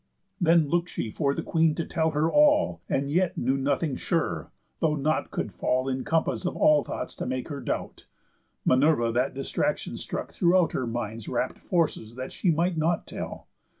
[0.41, 4.51] Then look'd she for the Queen to tell her all; And yet knew nothing sure,
[4.79, 8.07] though nought could fall In compass of all thoughts to make her doubt,
[8.65, 13.45] Minerva that distraction struck throughout Her mind's rapt forces that she might not tell.